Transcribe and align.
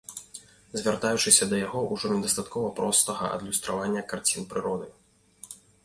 Звяртаючыся 0.79 1.49
да 1.51 1.59
яго, 1.67 1.83
ужо 1.97 2.05
недастаткова 2.15 2.73
простага 2.83 3.25
адлюстравання 3.37 4.01
карцін 4.15 4.51
прыроды. 4.55 4.93